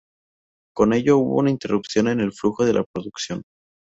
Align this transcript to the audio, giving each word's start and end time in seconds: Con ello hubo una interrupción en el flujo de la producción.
Con 0.75 0.93
ello 0.93 1.19
hubo 1.19 1.35
una 1.35 1.51
interrupción 1.51 2.07
en 2.07 2.21
el 2.21 2.33
flujo 2.33 2.65
de 2.65 2.73
la 2.73 2.83
producción. 2.91 3.43